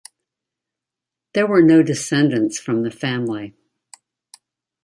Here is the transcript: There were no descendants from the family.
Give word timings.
There 1.35 1.45
were 1.45 1.61
no 1.61 1.83
descendants 1.83 2.57
from 2.57 2.81
the 2.81 2.89
family. 2.89 3.53